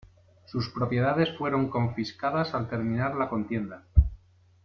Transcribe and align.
Sus 0.45 0.67
propiedades 0.69 1.29
fueron 1.37 1.69
confiscadas 1.69 2.55
al 2.55 2.67
terminar 2.67 3.13
la 3.15 3.29
contienda. 3.29 3.83